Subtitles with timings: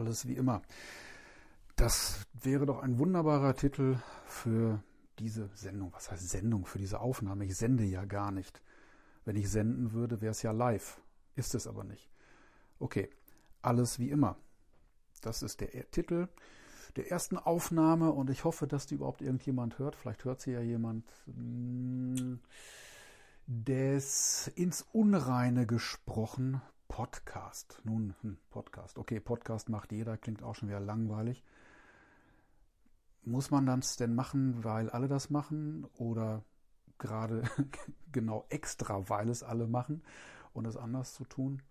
[0.00, 0.62] alles wie immer.
[1.76, 4.82] Das wäre doch ein wunderbarer Titel für
[5.18, 5.92] diese Sendung.
[5.92, 6.66] Was heißt Sendung?
[6.66, 7.44] Für diese Aufnahme.
[7.44, 8.62] Ich sende ja gar nicht.
[9.24, 11.00] Wenn ich senden würde, wäre es ja live.
[11.36, 12.10] Ist es aber nicht.
[12.78, 13.10] Okay,
[13.62, 14.36] alles wie immer.
[15.20, 16.28] Das ist der Titel
[16.96, 19.94] der ersten Aufnahme und ich hoffe, dass die überhaupt irgendjemand hört.
[19.94, 21.06] Vielleicht hört sie ja jemand.
[21.26, 22.40] Hm,
[23.46, 26.62] des ins Unreine gesprochen
[27.00, 27.80] Podcast.
[27.84, 28.98] Nun, hm, Podcast.
[28.98, 31.42] Okay, Podcast macht jeder, klingt auch schon wieder langweilig.
[33.22, 36.44] Muss man das denn machen, weil alle das machen oder
[36.98, 37.44] gerade
[38.12, 40.02] genau extra, weil es alle machen
[40.52, 41.62] und es anders zu tun?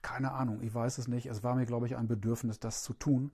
[0.00, 1.26] Keine Ahnung, ich weiß es nicht.
[1.26, 3.32] Es war mir, glaube ich, ein Bedürfnis, das zu tun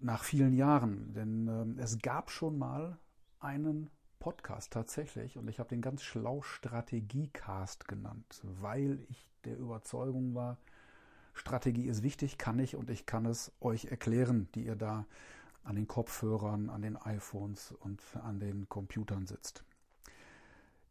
[0.00, 1.14] nach vielen Jahren.
[1.14, 2.98] Denn äh, es gab schon mal
[3.38, 10.34] einen Podcast tatsächlich und ich habe den ganz schlau Strategiecast genannt, weil ich der Überzeugung
[10.34, 10.58] war,
[11.32, 15.06] Strategie ist wichtig, kann ich und ich kann es euch erklären, die ihr da
[15.64, 19.64] an den Kopfhörern, an den iPhones und an den Computern sitzt.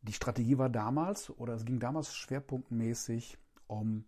[0.01, 4.05] Die Strategie war damals oder es ging damals schwerpunktmäßig um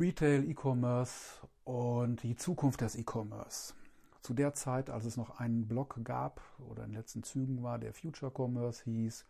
[0.00, 3.74] Retail, E-Commerce und die Zukunft des E-Commerce
[4.22, 7.78] zu der Zeit, als es noch einen Blog gab oder in den letzten Zügen war,
[7.78, 9.24] der Future Commerce hieß,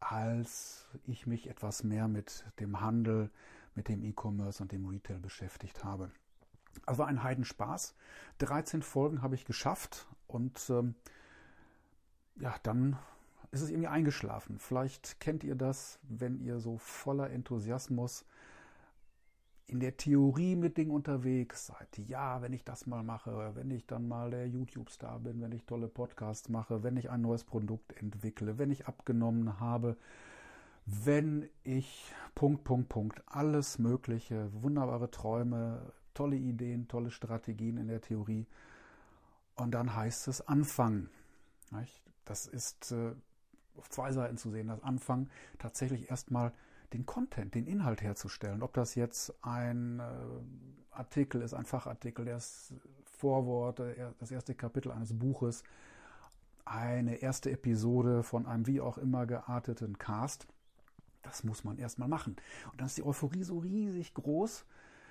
[0.00, 3.30] als ich mich etwas mehr mit dem Handel,
[3.74, 6.10] mit dem E-Commerce und dem Retail beschäftigt habe.
[6.86, 7.94] Also ein Heidenspaß.
[8.38, 10.94] 13 Folgen habe ich geschafft und ähm,
[12.36, 12.96] ja, dann
[13.50, 14.58] ist es irgendwie eingeschlafen.
[14.58, 18.24] Vielleicht kennt ihr das, wenn ihr so voller Enthusiasmus
[19.70, 21.96] in der Theorie mit Dingen unterwegs seid.
[21.96, 25.64] Ja, wenn ich das mal mache, wenn ich dann mal der YouTube-Star bin, wenn ich
[25.64, 29.96] tolle Podcasts mache, wenn ich ein neues Produkt entwickle, wenn ich abgenommen habe,
[30.86, 38.00] wenn ich Punkt, Punkt, Punkt, alles Mögliche, wunderbare Träume, tolle Ideen, tolle Strategien in der
[38.00, 38.48] Theorie.
[39.54, 41.10] Und dann heißt es anfangen.
[42.24, 43.12] Das ist äh,
[43.76, 44.66] auf zwei Seiten zu sehen.
[44.66, 46.52] Das Anfangen tatsächlich erstmal
[46.92, 48.62] den Content, den Inhalt herzustellen.
[48.62, 50.02] Ob das jetzt ein äh,
[50.90, 52.74] Artikel ist, ein Fachartikel, das
[53.04, 55.62] Vorwort, äh, das erste Kapitel eines Buches,
[56.64, 60.46] eine erste Episode von einem wie auch immer gearteten Cast.
[61.22, 62.36] Das muss man erstmal machen.
[62.72, 64.64] Und dann ist die Euphorie so riesig groß,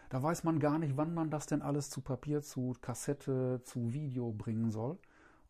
[0.10, 3.94] da weiß man gar nicht, wann man das denn alles zu Papier, zu Kassette, zu
[3.94, 4.98] Video bringen soll.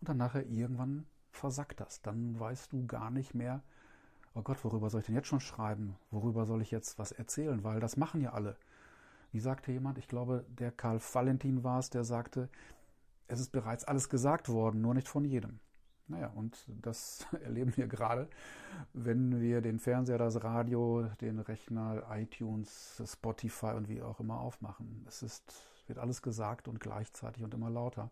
[0.01, 2.01] Und dann nachher irgendwann versackt das.
[2.01, 3.63] Dann weißt du gar nicht mehr,
[4.33, 5.95] oh Gott, worüber soll ich denn jetzt schon schreiben?
[6.11, 7.63] Worüber soll ich jetzt was erzählen?
[7.63, 8.55] Weil das machen ja alle.
[9.31, 12.49] Wie sagte jemand, ich glaube, der Karl Valentin war es, der sagte,
[13.27, 15.59] es ist bereits alles gesagt worden, nur nicht von jedem.
[16.07, 18.27] Naja, und das erleben wir gerade,
[18.93, 25.05] wenn wir den Fernseher, das Radio, den Rechner, iTunes, Spotify und wie auch immer aufmachen.
[25.07, 25.53] Es ist,
[25.85, 28.09] wird alles gesagt und gleichzeitig und immer lauter.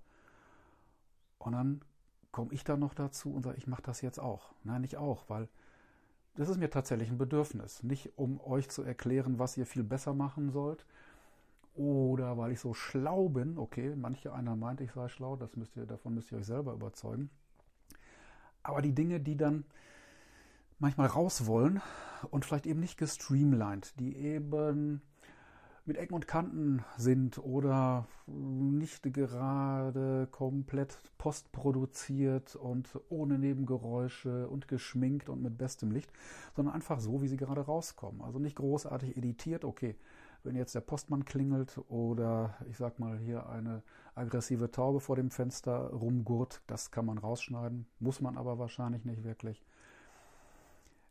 [1.40, 1.82] Und dann
[2.32, 4.54] komme ich da noch dazu und sage, ich mache das jetzt auch.
[4.64, 5.50] Nein, nicht auch, weil
[6.38, 7.84] das ist mir tatsächlich ein Bedürfnis.
[7.84, 10.86] Nicht um euch zu erklären, was ihr viel besser machen sollt.
[11.76, 13.58] Oder weil ich so schlau bin.
[13.58, 15.36] Okay, manche einer meint, ich sei schlau.
[15.36, 17.30] Das müsst ihr, davon müsst ihr euch selber überzeugen.
[18.64, 19.66] Aber die Dinge, die dann
[20.80, 21.82] manchmal raus wollen
[22.30, 25.02] und vielleicht eben nicht gestreamlined, die eben
[25.88, 35.30] mit Ecken und Kanten sind oder nicht gerade komplett postproduziert und ohne Nebengeräusche und geschminkt
[35.30, 36.12] und mit bestem Licht,
[36.56, 38.22] sondern einfach so, wie sie gerade rauskommen.
[38.22, 39.96] Also nicht großartig editiert, okay,
[40.44, 43.82] wenn jetzt der Postmann klingelt oder ich sag mal hier eine
[44.14, 49.24] aggressive Taube vor dem Fenster rumgurt, das kann man rausschneiden, muss man aber wahrscheinlich nicht
[49.24, 49.64] wirklich.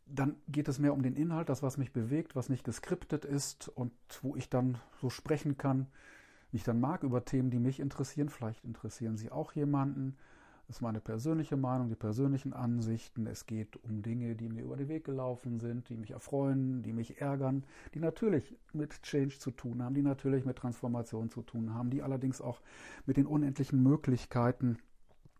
[0.09, 3.67] Dann geht es mehr um den Inhalt, das, was mich bewegt, was nicht geskriptet ist
[3.69, 3.91] und
[4.21, 5.87] wo ich dann so sprechen kann,
[6.51, 8.29] wie ich dann mag, über Themen, die mich interessieren.
[8.29, 10.15] Vielleicht interessieren sie auch jemanden.
[10.67, 13.25] Das ist meine persönliche Meinung, die persönlichen Ansichten.
[13.25, 16.91] Es geht um Dinge, die mir über den Weg gelaufen sind, die mich erfreuen, die
[16.91, 17.63] mich ärgern,
[17.93, 22.01] die natürlich mit Change zu tun haben, die natürlich mit Transformation zu tun haben, die
[22.01, 22.59] allerdings auch
[23.05, 24.77] mit den unendlichen Möglichkeiten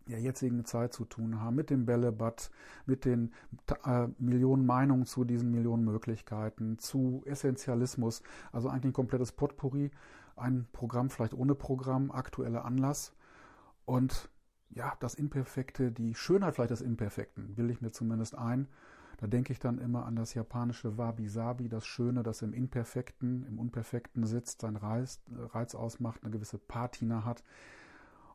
[0.07, 2.51] der jetzigen Zeit zu tun haben, mit dem Bällebad,
[2.85, 3.31] mit den
[3.85, 8.21] äh, Millionen Meinungen zu diesen Millionen Möglichkeiten, zu Essentialismus,
[8.51, 9.91] also eigentlich ein komplettes Potpourri,
[10.35, 13.13] ein Programm vielleicht ohne Programm, aktueller Anlass
[13.85, 14.29] und
[14.69, 18.67] ja, das Imperfekte, die Schönheit vielleicht des Imperfekten, will ich mir zumindest ein.
[19.17, 23.57] Da denke ich dann immer an das japanische Wabi-Sabi, das Schöne, das im Imperfekten, im
[23.57, 25.21] Unperfekten sitzt, sein Reiz,
[25.53, 27.43] Reiz ausmacht, eine gewisse Patina hat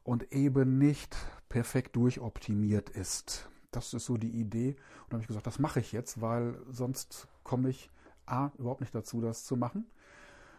[0.03, 1.17] und eben nicht
[1.52, 3.46] perfekt durchoptimiert ist.
[3.72, 4.70] Das ist so die Idee.
[4.70, 7.90] Und da habe ich gesagt, das mache ich jetzt, weil sonst komme ich
[8.25, 9.84] A, überhaupt nicht dazu, das zu machen.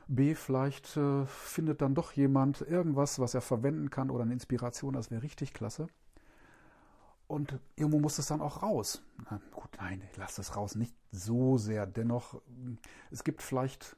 [0.08, 4.94] B, vielleicht äh, findet dann doch jemand irgendwas, was er verwenden kann oder eine Inspiration,
[4.94, 5.88] das wäre richtig klasse.
[7.26, 9.02] Und irgendwo muss es dann auch raus.
[9.32, 11.88] Na, gut, nein, lass es raus, nicht so sehr.
[11.88, 12.40] Dennoch,
[13.10, 13.96] es gibt vielleicht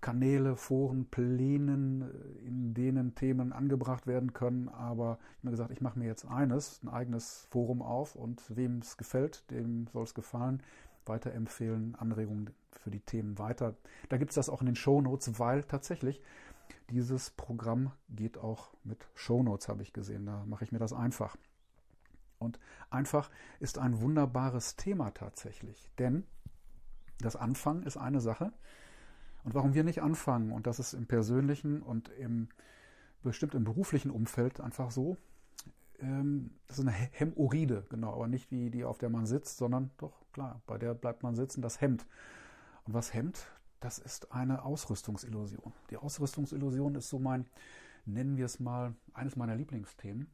[0.00, 2.02] Kanäle, Foren, Plänen,
[2.44, 4.68] in denen Themen angebracht werden können.
[4.68, 8.42] Aber ich habe mir gesagt, ich mache mir jetzt eines, ein eigenes Forum auf und
[8.54, 10.62] wem es gefällt, dem soll es gefallen.
[11.06, 13.76] Weiterempfehlen, Anregungen für die Themen weiter.
[14.08, 16.20] Da gibt es das auch in den Shownotes, weil tatsächlich
[16.90, 20.26] dieses Programm geht auch mit Shownotes, habe ich gesehen.
[20.26, 21.36] Da mache ich mir das einfach.
[22.38, 22.58] Und
[22.90, 25.90] einfach ist ein wunderbares Thema tatsächlich.
[25.98, 26.24] Denn
[27.20, 28.52] das Anfangen ist eine Sache.
[29.46, 32.48] Und warum wir nicht anfangen, und das ist im persönlichen und im
[33.22, 35.16] bestimmt im beruflichen Umfeld einfach so,
[36.00, 39.92] ähm, das ist eine Hämorrhoide, genau, aber nicht wie die, auf der man sitzt, sondern
[39.98, 42.06] doch, klar, bei der bleibt man sitzen, das Hemd.
[42.86, 43.46] Und was hemmt,
[43.78, 45.72] das ist eine Ausrüstungsillusion.
[45.90, 47.46] Die Ausrüstungsillusion ist so mein,
[48.04, 50.26] nennen wir es mal, eines meiner Lieblingsthemen.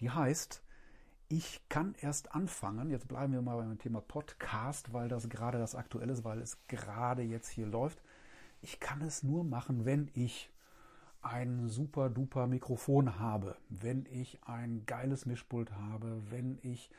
[0.00, 0.62] Die heißt,
[1.28, 5.74] ich kann erst anfangen, jetzt bleiben wir mal beim Thema Podcast, weil das gerade das
[5.74, 8.02] Aktuelle ist, weil es gerade jetzt hier läuft.
[8.60, 10.50] Ich kann es nur machen, wenn ich
[11.22, 16.90] ein super duper Mikrofon habe, wenn ich ein geiles Mischpult habe, wenn ich,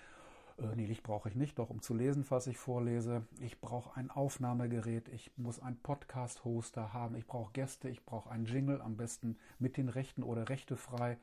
[0.58, 3.26] äh, nee, Licht brauche ich nicht, doch um zu lesen, was ich vorlese.
[3.40, 8.46] Ich brauche ein Aufnahmegerät, ich muss einen Podcast-Hoster haben, ich brauche Gäste, ich brauche einen
[8.46, 11.18] Jingle, am besten mit den Rechten oder rechtefrei.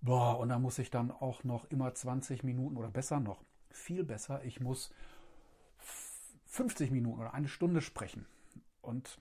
[0.00, 4.04] Boah, und da muss ich dann auch noch immer 20 Minuten oder besser noch, viel
[4.04, 4.92] besser, ich muss
[6.46, 8.26] 50 Minuten oder eine Stunde sprechen.
[8.80, 9.18] Und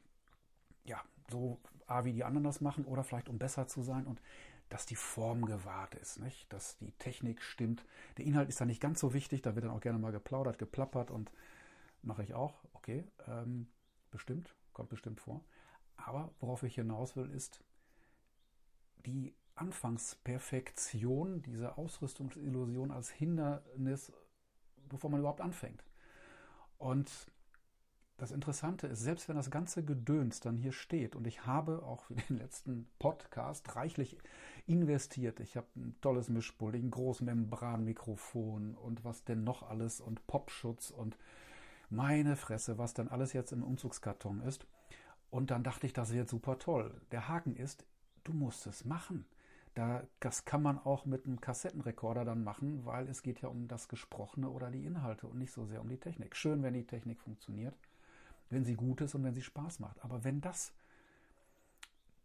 [0.85, 4.21] ja, so A, wie die anderen das machen oder vielleicht um besser zu sein und
[4.69, 6.51] dass die Form gewahrt ist, nicht?
[6.53, 7.85] dass die Technik stimmt.
[8.17, 10.57] Der Inhalt ist da nicht ganz so wichtig, da wird dann auch gerne mal geplaudert,
[10.57, 11.31] geplappert und
[12.01, 13.67] mache ich auch, okay, ähm,
[14.11, 15.43] bestimmt, kommt bestimmt vor.
[15.97, 17.61] Aber worauf ich hinaus will, ist
[19.05, 24.11] die Anfangsperfektion, diese Ausrüstungsillusion als Hindernis,
[24.87, 25.83] bevor man überhaupt anfängt.
[26.77, 27.11] Und
[28.21, 32.03] das Interessante ist, selbst wenn das ganze Gedöns dann hier steht und ich habe auch
[32.03, 34.15] für den letzten Podcast reichlich
[34.67, 35.39] investiert.
[35.39, 41.17] Ich habe ein tolles Mischpult, ein Großmembranmikrofon und was denn noch alles und Popschutz und
[41.89, 44.67] meine Fresse, was dann alles jetzt im Umzugskarton ist.
[45.31, 47.01] Und dann dachte ich, das wird super toll.
[47.11, 47.87] Der Haken ist,
[48.23, 49.25] du musst es machen.
[49.73, 53.67] Da, das kann man auch mit einem Kassettenrekorder dann machen, weil es geht ja um
[53.67, 56.35] das Gesprochene oder die Inhalte und nicht so sehr um die Technik.
[56.35, 57.73] Schön, wenn die Technik funktioniert
[58.51, 60.03] wenn sie gut ist und wenn sie Spaß macht.
[60.03, 60.73] Aber wenn das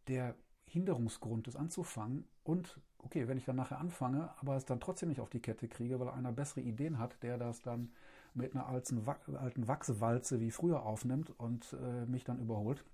[0.08, 0.34] der
[0.66, 5.20] Hinderungsgrund ist, anzufangen und, okay, wenn ich dann nachher anfange, aber es dann trotzdem nicht
[5.20, 7.92] auf die Kette kriege, weil einer bessere Ideen hat, der das dann
[8.34, 9.06] mit einer alten,
[9.36, 12.84] alten Wachswalze wie früher aufnimmt und äh, mich dann überholt,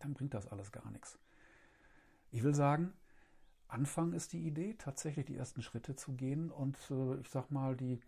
[0.00, 1.18] dann bringt das alles gar nichts.
[2.30, 2.92] Ich will sagen,
[3.68, 7.76] Anfang ist die Idee, tatsächlich die ersten Schritte zu gehen und äh, ich sag mal,
[7.76, 8.00] die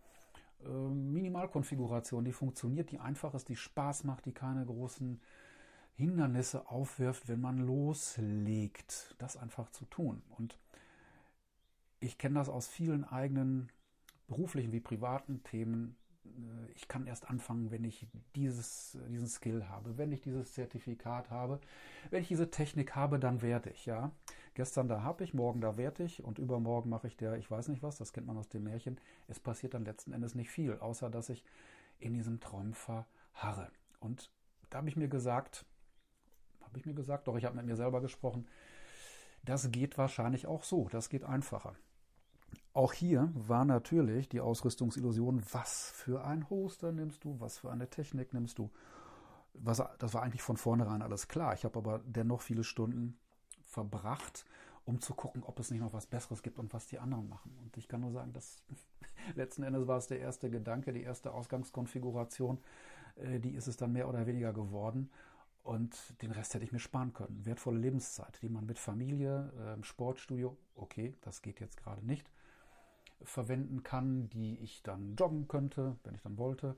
[0.64, 5.20] äh, Minimalkonfiguration, die funktioniert, die einfach ist, die Spaß macht, die keine großen
[5.94, 10.22] Hindernisse aufwirft, wenn man loslegt, das einfach zu tun.
[10.36, 10.58] Und
[12.00, 13.70] ich kenne das aus vielen eigenen
[14.28, 15.96] beruflichen wie privaten Themen.
[16.24, 21.30] Äh, ich kann erst anfangen, wenn ich dieses, diesen Skill habe, wenn ich dieses Zertifikat
[21.30, 21.60] habe,
[22.10, 24.12] wenn ich diese Technik habe, dann werde ich, ja.
[24.56, 27.68] Gestern da habe ich, morgen da werde ich und übermorgen mache ich der, ich weiß
[27.68, 28.98] nicht was, das kennt man aus dem Märchen.
[29.28, 31.44] Es passiert dann letzten Endes nicht viel, außer dass ich
[31.98, 33.70] in diesem Traum verharre.
[34.00, 34.30] Und
[34.70, 35.66] da habe ich mir gesagt,
[36.62, 38.48] habe ich mir gesagt, doch ich habe mit mir selber gesprochen,
[39.44, 41.76] das geht wahrscheinlich auch so, das geht einfacher.
[42.72, 47.90] Auch hier war natürlich die Ausrüstungsillusion, was für ein Hoster nimmst du, was für eine
[47.90, 48.70] Technik nimmst du.
[49.52, 51.52] Was, das war eigentlich von vornherein alles klar.
[51.52, 53.18] Ich habe aber dennoch viele Stunden
[53.76, 54.46] verbracht,
[54.86, 57.54] um zu gucken, ob es nicht noch was Besseres gibt und was die anderen machen.
[57.62, 58.62] Und ich kann nur sagen, dass
[59.34, 62.58] letzten Endes war es der erste Gedanke, die erste Ausgangskonfiguration,
[63.16, 65.10] äh, die ist es dann mehr oder weniger geworden.
[65.62, 67.44] Und den Rest hätte ich mir sparen können.
[67.44, 72.30] Wertvolle Lebenszeit, die man mit Familie, äh, Sportstudio, okay, das geht jetzt gerade nicht,
[73.22, 76.76] verwenden kann, die ich dann joggen könnte, wenn ich dann wollte.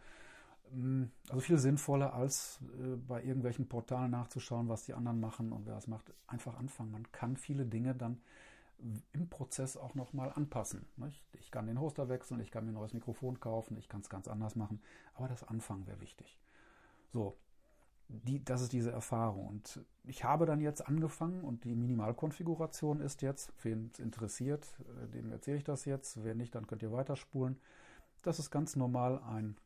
[1.29, 5.75] Also viel sinnvoller, als äh, bei irgendwelchen Portalen nachzuschauen, was die anderen machen und wer
[5.75, 6.13] das macht.
[6.27, 6.91] Einfach anfangen.
[6.91, 8.21] Man kann viele Dinge dann
[9.13, 10.87] im Prozess auch nochmal anpassen.
[11.33, 14.09] Ich kann den Hoster wechseln, ich kann mir ein neues Mikrofon kaufen, ich kann es
[14.09, 14.81] ganz anders machen,
[15.15, 16.39] aber das Anfangen wäre wichtig.
[17.13, 17.37] So,
[18.09, 19.49] die, das ist diese Erfahrung.
[19.49, 24.67] Und ich habe dann jetzt angefangen und die Minimalkonfiguration ist jetzt, wen es interessiert,
[25.03, 26.23] äh, dem erzähle ich das jetzt.
[26.23, 27.59] Wer nicht, dann könnt ihr weiterspulen.
[28.23, 29.57] Das ist ganz normal ein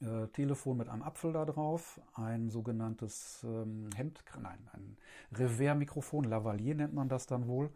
[0.00, 4.96] äh, Telefon mit einem Apfel da drauf, ein sogenanntes ähm, Hemd, nein, ein
[5.32, 7.70] Revers-Mikrofon, Lavalier nennt man das dann wohl,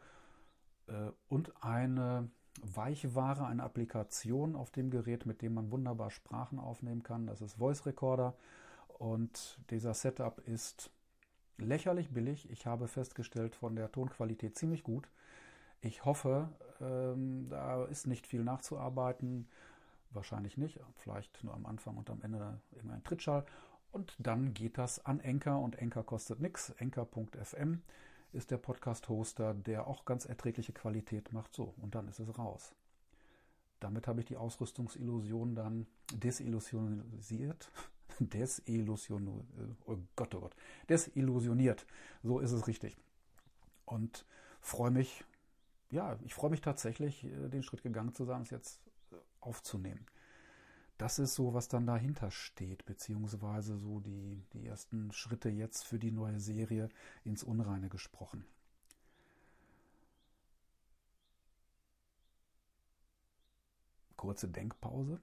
[0.87, 2.29] äh, und eine
[2.61, 7.27] Weichware, eine Applikation auf dem Gerät, mit dem man wunderbar Sprachen aufnehmen kann.
[7.27, 8.35] Das ist Voice Recorder
[8.99, 10.91] und dieser Setup ist
[11.59, 12.51] lächerlich billig.
[12.51, 15.09] Ich habe festgestellt, von der Tonqualität ziemlich gut.
[15.81, 16.49] Ich hoffe,
[16.81, 19.49] ähm, da ist nicht viel nachzuarbeiten.
[20.13, 23.47] Wahrscheinlich nicht, vielleicht nur am Anfang und am Ende irgendein Trittschall.
[23.91, 26.71] Und dann geht das an Enker und Enker kostet nichts.
[26.71, 27.83] Enker.fm
[28.33, 31.55] ist der Podcast-Hoster, der auch ganz erträgliche Qualität macht.
[31.55, 32.75] So, und dann ist es raus.
[33.81, 37.71] Damit habe ich die Ausrüstungsillusion dann desillusionisiert.
[38.19, 39.45] Desillusioniert.
[39.87, 40.57] Oh Gott, oh Gott.
[40.89, 41.87] Desillusioniert.
[42.23, 42.97] So ist es richtig.
[43.85, 44.25] Und
[44.61, 45.25] freue mich,
[45.91, 48.81] ja, ich freue mich tatsächlich, äh, den Schritt gegangen zu sein, es jetzt
[49.43, 50.07] aufzunehmen.
[50.99, 55.99] Das ist so, was dann dahinter steht, beziehungsweise so die, die ersten Schritte jetzt für
[55.99, 56.89] die neue Serie
[57.25, 58.45] ins Unreine gesprochen.
[64.17, 65.21] Kurze Denkpause.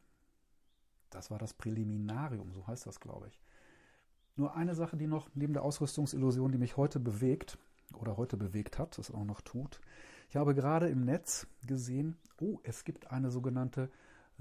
[1.10, 3.40] Das war das Präliminarium, so heißt das, glaube ich.
[4.36, 7.58] Nur eine Sache, die noch neben der Ausrüstungsillusion, die mich heute bewegt
[7.94, 9.80] oder heute bewegt hat, das auch noch tut.
[10.30, 13.90] Ich habe gerade im Netz gesehen, oh, es gibt eine sogenannte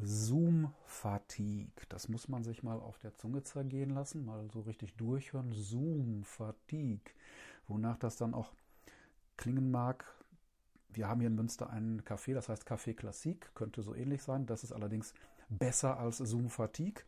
[0.00, 1.87] Zoom-Fatigue.
[1.88, 5.52] Das muss man sich mal auf der Zunge zergehen lassen, mal so richtig durchhören.
[5.52, 7.12] Zoom-Fatigue.
[7.67, 8.52] Wonach das dann auch
[9.37, 10.05] klingen mag.
[10.90, 14.47] Wir haben hier in Münster einen Café, das heißt Café Classique, könnte so ähnlich sein.
[14.47, 15.14] Das ist allerdings
[15.49, 17.05] besser als Zoom-Fatigue.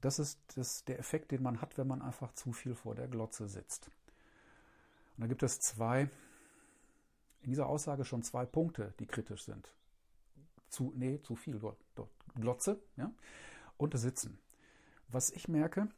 [0.00, 3.08] Das ist das, der Effekt, den man hat, wenn man einfach zu viel vor der
[3.08, 3.90] Glotze sitzt.
[5.16, 6.10] Und da gibt es zwei,
[7.42, 9.72] in dieser Aussage schon zwei Punkte, die kritisch sind.
[10.76, 11.58] Zu, nee, zu viel
[12.34, 13.10] Glotze ja?
[13.78, 14.38] und Sitzen.
[15.08, 15.88] Was ich merke,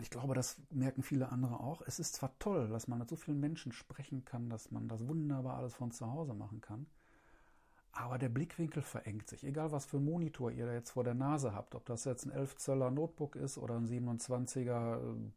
[0.00, 3.16] ich glaube, das merken viele andere auch, es ist zwar toll, dass man mit so
[3.16, 6.86] vielen Menschen sprechen kann, dass man das wunderbar alles von zu Hause machen kann,
[7.92, 9.44] aber der Blickwinkel verengt sich.
[9.44, 12.24] Egal, was für einen Monitor ihr da jetzt vor der Nase habt, ob das jetzt
[12.24, 15.30] ein 11 Zöller Notebook ist oder ein 27er äh,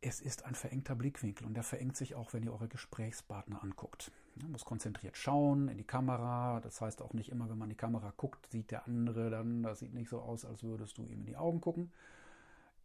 [0.00, 4.12] es ist ein verengter Blickwinkel und der verengt sich auch, wenn ihr eure Gesprächspartner anguckt.
[4.36, 6.60] Man muss konzentriert schauen in die Kamera.
[6.60, 9.62] Das heißt auch nicht immer, wenn man in die Kamera guckt, sieht der andere dann,
[9.62, 11.90] das sieht nicht so aus, als würdest du ihm in die Augen gucken.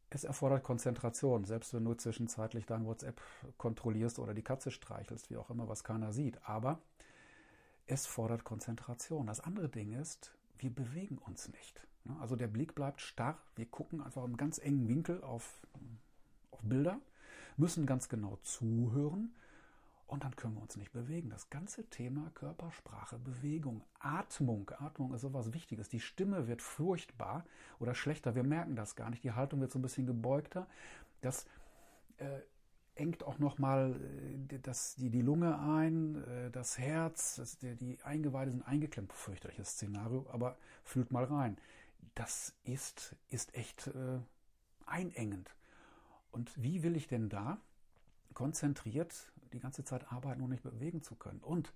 [0.10, 3.22] Es erfordert Konzentration, selbst wenn du zwischenzeitlich dein WhatsApp
[3.58, 6.40] kontrollierst oder die Katze streichelst, wie auch immer, was keiner sieht.
[6.48, 6.80] Aber
[7.88, 9.28] es fordert Konzentration.
[9.28, 11.82] Das andere Ding ist, wir bewegen uns nicht.
[12.20, 13.38] Also der Blick bleibt starr.
[13.56, 15.64] Wir gucken einfach im ganz engen Winkel auf auf
[16.64, 17.00] Bilder,
[17.58, 19.34] müssen ganz genau zuhören
[20.08, 21.30] und dann können wir uns nicht bewegen.
[21.30, 24.70] Das ganze Thema Körpersprache, Bewegung, Atmung.
[24.80, 25.90] Atmung ist sowas Wichtiges.
[25.90, 27.46] Die Stimme wird furchtbar
[27.80, 28.36] oder schlechter.
[28.36, 29.24] Wir merken das gar nicht.
[29.24, 30.68] Die Haltung wird so ein bisschen gebeugter.
[31.22, 31.46] Das
[32.18, 32.42] äh,
[32.96, 34.00] engt auch nochmal
[34.52, 34.60] äh,
[34.98, 39.12] die, die Lunge ein, äh, das Herz, das, die, die Eingeweide sind eingeklemmt.
[39.14, 41.58] Fürchterliches Szenario, aber fühlt mal rein.
[42.14, 44.20] Das ist, ist echt äh,
[44.86, 45.56] einengend.
[46.34, 47.62] Und wie will ich denn da
[48.34, 51.40] konzentriert die ganze Zeit arbeiten und nicht bewegen zu können?
[51.40, 51.74] Und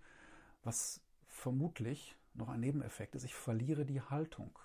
[0.63, 4.57] was vermutlich noch ein Nebeneffekt ist, ich verliere die Haltung.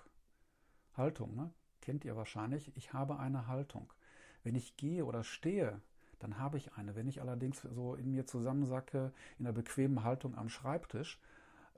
[0.97, 1.53] Haltung, ne?
[1.79, 2.75] kennt ihr wahrscheinlich.
[2.75, 3.93] Ich habe eine Haltung.
[4.41, 5.79] Wenn ich gehe oder stehe,
[6.17, 6.95] dann habe ich eine.
[6.95, 11.19] Wenn ich allerdings so in mir zusammensacke, in einer bequemen Haltung am Schreibtisch,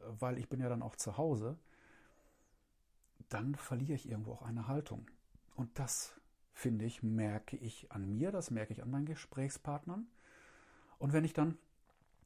[0.07, 1.57] weil ich bin ja dann auch zu Hause,
[3.27, 5.05] dann verliere ich irgendwo auch eine Haltung.
[5.55, 6.15] Und das
[6.55, 10.07] finde ich, merke ich an mir, das merke ich an meinen Gesprächspartnern.
[10.97, 11.57] Und wenn ich dann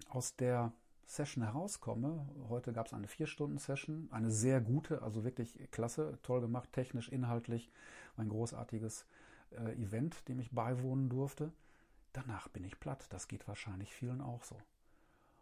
[0.08, 0.72] aus der
[1.06, 6.72] Session herauskomme, heute gab es eine Vier-Stunden-Session, eine sehr gute, also wirklich klasse, toll gemacht,
[6.72, 7.72] technisch, inhaltlich,
[8.18, 9.06] ein großartiges
[9.52, 11.52] äh, Event, dem ich beiwohnen durfte.
[12.14, 13.08] Danach bin ich platt.
[13.10, 14.56] Das geht wahrscheinlich vielen auch so.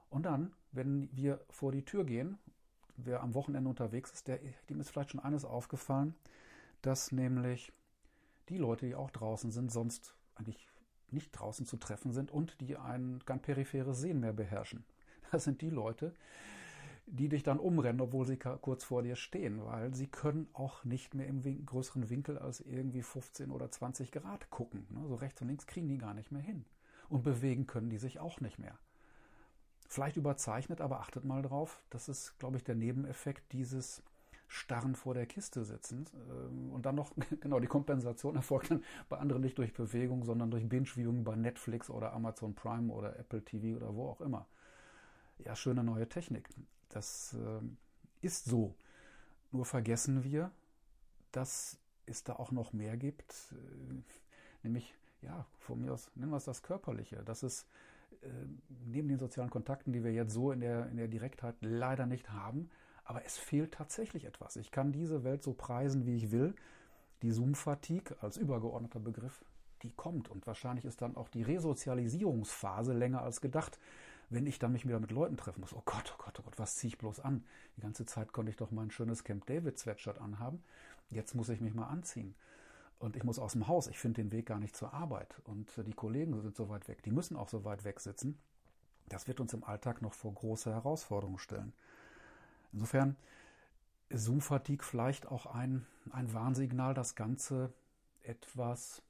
[0.10, 2.38] Und dann, wenn wir vor die Tür gehen,
[2.96, 4.40] wer am Wochenende unterwegs ist, der,
[4.70, 6.16] dem ist vielleicht schon eines aufgefallen,
[6.82, 7.74] dass nämlich
[8.50, 10.68] die Leute, die auch draußen sind, sonst eigentlich
[11.10, 14.84] nicht draußen zu treffen sind und die ein ganz peripheres Sehen mehr beherrschen.
[15.32, 16.14] Das sind die Leute,
[17.06, 21.16] die dich dann umrennen, obwohl sie kurz vor dir stehen, weil sie können auch nicht
[21.16, 24.88] mehr im win größeren Winkel als irgendwie 15 oder 20 Grad gucken.
[24.90, 25.06] Ne?
[25.08, 26.64] So rechts und links kriegen die gar nicht mehr hin.
[27.10, 28.78] Und bewegen können die sich auch nicht mehr.
[29.90, 34.04] Vielleicht überzeichnet, aber achtet mal drauf, das ist, glaube ich, der Nebeneffekt dieses
[34.48, 36.06] starren vor der Kiste sitzen.
[36.30, 37.12] Ähm, und dann noch,
[37.42, 41.90] genau, die Kompensation erfolgt dann bei anderen nicht durch Bewegung, sondern durch Binge-Viewing bei Netflix
[41.90, 44.48] oder Amazon Prime oder Apple TV oder wo auch immer.
[45.40, 46.50] Ja, schöne neue Technik.
[46.90, 48.76] Das äh, ist so.
[49.52, 50.52] Nur vergessen wir,
[51.32, 53.94] dass es da auch noch mehr gibt, äh,
[54.64, 57.68] nämlich, ja, von mir aus nennen wir es das Körperliche, dass es
[58.22, 58.28] äh,
[58.86, 62.32] neben den sozialen Kontakten, die wir jetzt so in der, in der Direktheit leider nicht
[62.32, 62.70] haben,
[63.08, 64.58] aber es fehlt tatsächlich etwas.
[64.58, 66.54] Ich kann diese Welt so preisen, wie ich will.
[67.22, 69.46] Die Zoom-Fatigue als übergeordneter Begriff,
[69.82, 70.30] die kommt.
[70.30, 73.80] Und wahrscheinlich ist dann auch die Resozialisierungsphase länger als gedacht,
[74.30, 75.74] wenn ich dann mich wieder mit Leuten treffen muss.
[75.74, 77.46] Oh Gott, oh Gott, oh Gott, was ziehe ich bloß an?
[77.78, 80.62] Die ganze Zeit konnte ich doch mein schönes Camp David Sweatshirt anhaben.
[81.10, 82.36] Jetzt muss ich mich mal anziehen.
[83.00, 83.88] Und ich muss aus dem Haus.
[83.88, 85.40] Ich finde den Weg gar nicht zur Arbeit.
[85.46, 87.04] Und die Kollegen sind so weit weg.
[87.04, 88.38] Die müssen auch so weit weg sitzen.
[89.08, 91.72] Das wird uns im Alltag noch vor große Herausforderungen stellen.
[92.74, 93.16] Insofern
[94.10, 97.74] Zoom-Fatigue vielleicht auch ein, ein Warnsignal, das Ganze
[98.24, 99.02] etwas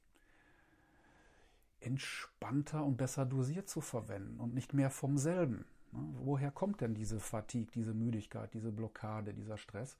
[1.80, 5.64] entspannter und besser dosiert zu verwenden und nicht mehr vom selben.
[5.92, 6.00] Ne?
[6.24, 9.96] Woher kommt denn diese Fatigue, diese Müdigkeit, diese Blockade, dieser Stress?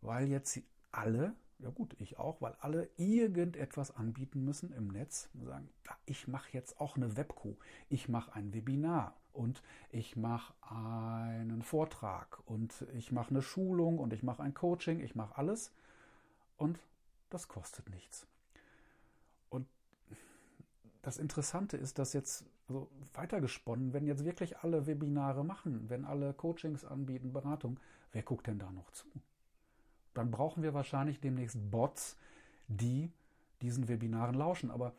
[0.00, 0.60] Weil jetzt
[0.92, 5.68] alle, ja gut, ich auch, weil alle irgendetwas anbieten müssen im Netz und sagen,
[6.04, 7.56] ich mache jetzt auch eine Webco,
[7.88, 14.12] ich mache ein Webinar und ich mache einen Vortrag und ich mache eine Schulung und
[14.12, 15.72] ich mache ein Coaching, ich mache alles
[16.56, 16.78] und
[17.30, 18.26] das kostet nichts.
[19.48, 19.66] Und
[21.02, 26.34] das Interessante ist, dass jetzt also weitergesponnen, wenn jetzt wirklich alle Webinare machen, wenn alle
[26.34, 27.78] Coachings anbieten, Beratung,
[28.12, 29.06] wer guckt denn da noch zu?
[30.16, 32.16] Dann brauchen wir wahrscheinlich demnächst Bots,
[32.68, 33.12] die
[33.62, 34.70] diesen Webinaren lauschen.
[34.70, 34.94] Aber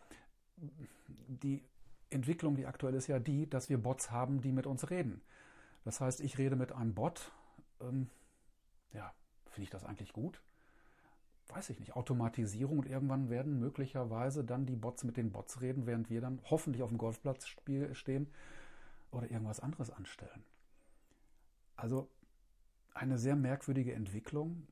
[1.28, 1.64] die
[2.10, 5.22] Entwicklung, die aktuell ist ja die, dass wir Bots haben, die mit uns reden.
[5.84, 7.32] Das heißt, ich rede mit einem Bot.
[7.82, 8.10] Ähm,
[8.94, 9.14] ja,
[9.46, 10.42] finde ich das eigentlich gut?
[11.48, 11.96] Weiß ich nicht.
[11.96, 16.42] Automatisierung und irgendwann werden möglicherweise dann die Bots mit den Bots reden, während wir dann
[16.50, 17.48] hoffentlich auf dem Golfplatz
[17.94, 18.28] stehen
[19.12, 20.44] oder irgendwas anderes anstellen.
[21.76, 22.10] Also
[22.94, 24.68] eine sehr merkwürdige Entwicklung.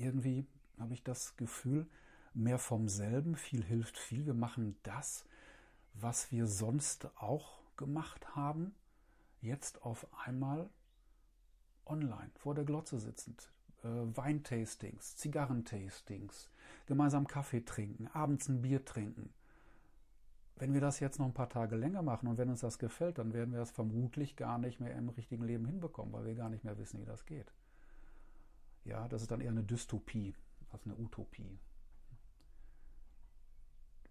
[0.00, 0.46] Irgendwie
[0.78, 1.86] habe ich das Gefühl,
[2.32, 4.24] mehr vom selben, viel hilft viel.
[4.24, 5.24] Wir machen das,
[5.92, 8.74] was wir sonst auch gemacht haben,
[9.42, 10.70] jetzt auf einmal
[11.84, 13.50] online vor der Glotze sitzend.
[13.82, 16.48] Äh, Weintastings, Zigarrentastings,
[16.86, 19.34] gemeinsam Kaffee trinken, abends ein Bier trinken.
[20.56, 23.18] Wenn wir das jetzt noch ein paar Tage länger machen und wenn uns das gefällt,
[23.18, 26.50] dann werden wir es vermutlich gar nicht mehr im richtigen Leben hinbekommen, weil wir gar
[26.50, 27.52] nicht mehr wissen, wie das geht.
[28.84, 30.34] Ja, das ist dann eher eine Dystopie
[30.72, 31.58] als eine Utopie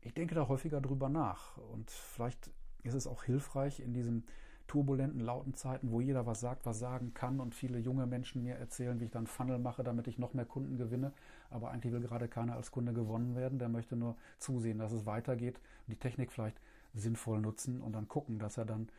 [0.01, 1.57] ich denke da häufiger drüber nach.
[1.57, 2.51] Und vielleicht
[2.83, 4.25] ist es auch hilfreich in diesen
[4.67, 8.55] turbulenten, lauten Zeiten, wo jeder was sagt, was sagen kann und viele junge Menschen mir
[8.55, 11.11] erzählen, wie ich dann Funnel mache, damit ich noch mehr Kunden gewinne.
[11.49, 13.57] Aber eigentlich will gerade keiner als Kunde gewonnen werden.
[13.57, 16.61] Der möchte nur zusehen, dass es weitergeht, die Technik vielleicht
[16.93, 18.89] sinnvoll nutzen und dann gucken, dass er dann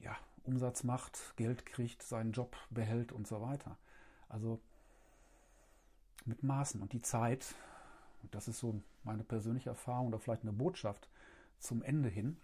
[0.00, 3.78] ja, Umsatz macht, Geld kriegt, seinen Job behält und so weiter.
[4.28, 4.60] Also
[6.24, 6.80] mit Maßen.
[6.80, 7.54] Und die Zeit,
[8.30, 11.08] das ist so meine persönliche Erfahrung oder vielleicht eine Botschaft
[11.58, 12.36] zum Ende hin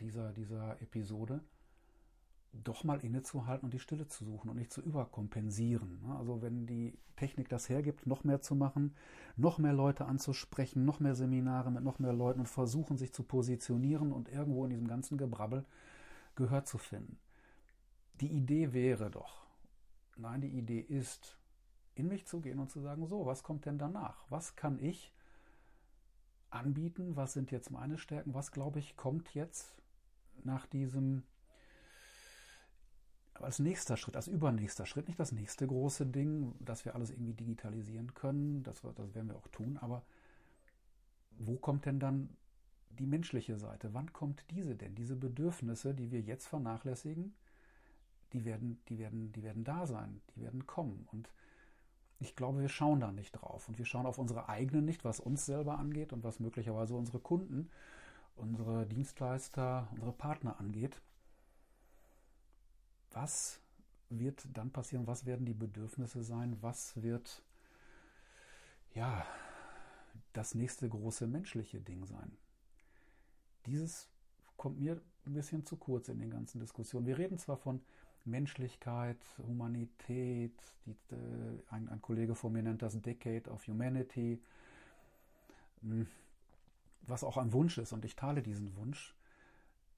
[0.00, 1.40] dieser, dieser Episode,
[2.62, 5.98] doch mal innezuhalten und die Stille zu suchen und nicht zu überkompensieren.
[6.18, 8.94] Also wenn die Technik das hergibt, noch mehr zu machen,
[9.36, 13.24] noch mehr Leute anzusprechen, noch mehr Seminare mit noch mehr Leuten und versuchen, sich zu
[13.24, 15.64] positionieren und irgendwo in diesem ganzen Gebrabbel
[16.36, 17.18] Gehör zu finden.
[18.20, 19.43] Die Idee wäre doch,
[20.16, 21.38] nein, die Idee ist,
[21.94, 24.24] in mich zu gehen und zu sagen, so, was kommt denn danach?
[24.30, 25.14] Was kann ich
[26.50, 27.16] anbieten?
[27.16, 28.34] Was sind jetzt meine Stärken?
[28.34, 29.80] Was, glaube ich, kommt jetzt
[30.42, 31.24] nach diesem
[33.34, 37.34] als nächster Schritt, als übernächster Schritt, nicht das nächste große Ding, dass wir alles irgendwie
[37.34, 40.04] digitalisieren können, das, das werden wir auch tun, aber
[41.38, 42.36] wo kommt denn dann
[42.90, 43.92] die menschliche Seite?
[43.92, 44.94] Wann kommt diese denn?
[44.94, 47.34] Diese Bedürfnisse, die wir jetzt vernachlässigen,
[48.34, 51.08] die werden, die werden, die werden da sein, die werden kommen.
[51.12, 51.30] Und
[52.18, 53.68] ich glaube, wir schauen da nicht drauf.
[53.68, 57.20] Und wir schauen auf unsere eigenen nicht, was uns selber angeht und was möglicherweise unsere
[57.20, 57.70] Kunden,
[58.34, 61.00] unsere Dienstleister, unsere Partner angeht.
[63.12, 63.60] Was
[64.10, 65.06] wird dann passieren?
[65.06, 66.56] Was werden die Bedürfnisse sein?
[66.60, 67.42] Was wird,
[68.94, 69.24] ja,
[70.32, 72.36] das nächste große menschliche Ding sein?
[73.66, 74.08] Dieses
[74.56, 77.06] kommt mir ein bisschen zu kurz in den ganzen Diskussionen.
[77.06, 77.80] Wir reden zwar von
[78.24, 80.54] Menschlichkeit, Humanität.
[80.86, 84.40] Die, äh, ein, ein, Kollege von mir nennt das Decade of Humanity,
[85.80, 86.06] hm,
[87.02, 89.14] was auch ein Wunsch ist und ich teile diesen Wunsch.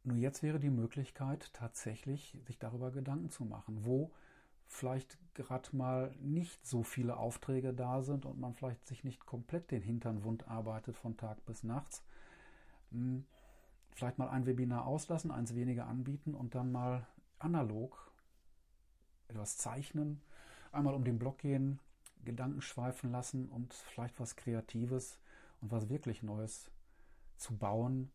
[0.05, 4.13] Nur jetzt wäre die Möglichkeit, tatsächlich sich darüber Gedanken zu machen, wo
[4.69, 9.71] vielleicht gerade mal nicht so viele Aufträge da sind und man vielleicht sich nicht komplett
[9.71, 12.05] den Hintern wund arbeitet von Tag bis nachts.
[12.91, 13.25] Hm,
[13.93, 17.07] vielleicht mal ein Webinar auslassen, eins weniger anbieten und dann mal
[17.39, 18.06] analog
[19.29, 20.21] etwas zeichnen,
[20.73, 21.81] einmal um den Block gehen,
[22.25, 25.19] Gedanken schweifen lassen und vielleicht was Kreatives
[25.61, 26.71] und was wirklich Neues
[27.37, 28.11] zu bauen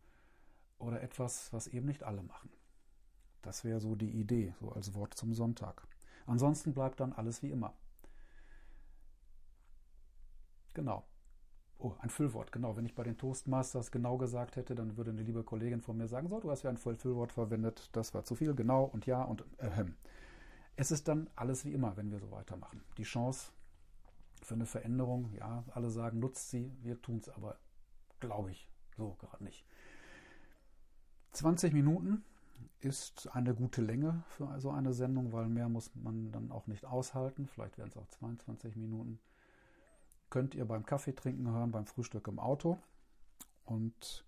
[0.79, 2.49] oder etwas, was eben nicht alle machen.
[3.41, 5.87] Das wäre so die Idee, so als Wort zum Sonntag.
[6.27, 7.73] Ansonsten bleibt dann alles wie immer.
[10.73, 11.03] Genau.
[11.79, 12.75] Oh, ein Füllwort, genau.
[12.77, 16.07] Wenn ich bei den Toastmasters genau gesagt hätte, dann würde eine liebe Kollegin von mir
[16.07, 19.23] sagen, so, du hast ja ein Füllwort verwendet, das war zu viel, genau und ja
[19.23, 19.95] und ähm.
[20.81, 22.81] Es ist dann alles wie immer, wenn wir so weitermachen.
[22.97, 23.51] Die Chance
[24.41, 27.59] für eine Veränderung, ja, alle sagen, nutzt sie, wir tun es aber,
[28.19, 28.67] glaube ich,
[28.97, 29.63] so gerade nicht.
[31.33, 32.23] 20 Minuten
[32.79, 36.83] ist eine gute Länge für so eine Sendung, weil mehr muss man dann auch nicht
[36.83, 37.45] aushalten.
[37.45, 39.19] Vielleicht werden es auch 22 Minuten.
[40.31, 42.79] Könnt ihr beim Kaffee trinken hören, beim Frühstück im Auto.
[43.65, 44.25] Und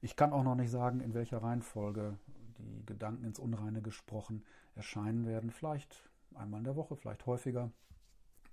[0.00, 2.16] ich kann auch noch nicht sagen, in welcher Reihenfolge
[2.58, 5.50] die Gedanken ins Unreine gesprochen erscheinen werden.
[5.50, 7.70] Vielleicht einmal in der Woche, vielleicht häufiger.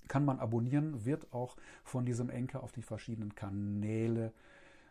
[0.08, 4.34] Kann man abonnieren, wird auch von diesem Enker auf die verschiedenen Kanäle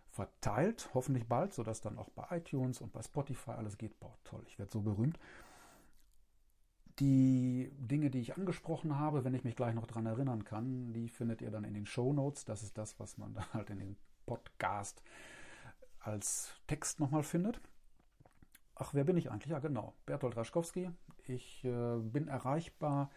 [0.09, 3.99] verteilt, hoffentlich bald, sodass dann auch bei iTunes und bei Spotify alles geht.
[3.99, 5.19] Boah, toll, ich werde so berühmt.
[6.99, 11.09] Die Dinge, die ich angesprochen habe, wenn ich mich gleich noch daran erinnern kann, die
[11.09, 12.45] findet ihr dann in den Show Notes.
[12.45, 13.97] Das ist das, was man dann halt in den
[14.27, 15.03] Podcast
[15.99, 17.61] als Text nochmal findet.
[18.85, 19.53] Ach, wer bin ich eigentlich?
[19.53, 19.95] Ja, genau.
[20.07, 20.91] Bertolt Raschkowski.
[21.29, 23.13] Ich äh, bin erreichbar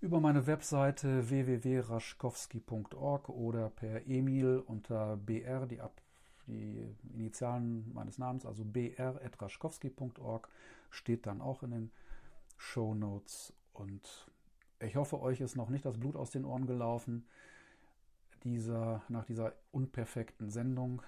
[0.00, 6.00] über meine Webseite www.raschkowski.org oder per E-Mail unter br, die, Ab
[6.48, 10.48] die Initialen meines Namens, also br.raschkowski.org,
[10.90, 11.92] steht dann auch in den
[12.56, 13.52] Show Notes.
[13.72, 14.28] Und
[14.80, 17.24] ich hoffe, euch ist noch nicht das Blut aus den Ohren gelaufen.
[18.42, 21.02] Dieser, nach dieser unperfekten Sendung,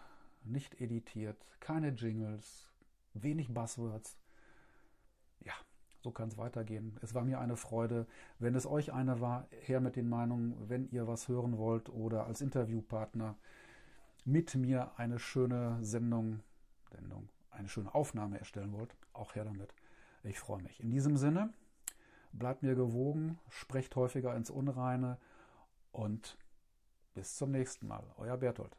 [0.44, 2.70] nicht editiert, keine Jingles,
[3.22, 4.16] wenig Buzzwords.
[5.44, 5.54] Ja,
[6.02, 6.98] so kann es weitergehen.
[7.02, 8.06] Es war mir eine Freude.
[8.38, 12.26] Wenn es euch eine war, her mit den Meinungen, wenn ihr was hören wollt oder
[12.26, 13.36] als Interviewpartner
[14.24, 16.40] mit mir eine schöne Sendung,
[16.90, 19.72] Sendung, eine schöne Aufnahme erstellen wollt, auch her damit.
[20.24, 20.80] Ich freue mich.
[20.80, 21.52] In diesem Sinne,
[22.32, 25.18] bleibt mir gewogen, sprecht häufiger ins Unreine
[25.92, 26.36] und
[27.14, 28.04] bis zum nächsten Mal.
[28.18, 28.76] Euer Berthold.